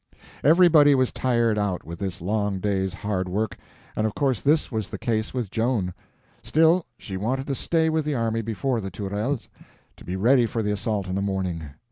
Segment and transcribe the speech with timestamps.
[0.43, 3.55] Everybody was tired out with this long day's hard work,
[3.95, 5.93] and of course this was the case with Joan;
[6.41, 9.47] still, she wanted to stay with the army before the Tourelles,
[9.97, 11.65] to be ready for the assault in the morning.